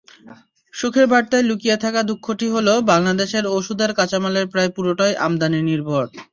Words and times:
সুখের 0.73 1.05
বার্তায় 1.07 1.45
লুকিয়ে 1.45 1.77
থাকা 1.77 2.01
দুঃখটি 2.09 2.47
হলো, 2.55 2.73
বাংলাদেশের 2.91 3.45
ওষুধের 3.51 3.91
কাঁচামালের 3.97 4.45
প্রায় 4.47 4.69
পুরোটাই 4.75 5.13
আমদানিনির্ভর। 5.25 6.05